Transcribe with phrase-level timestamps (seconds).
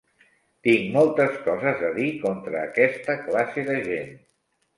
[0.67, 4.13] Tinc moltes coses a dir contra aquesta classe de gent.